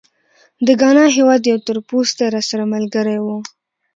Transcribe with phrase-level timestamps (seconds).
[0.65, 3.27] د ګانا هېواد یو تورپوستی راسره ملګری و.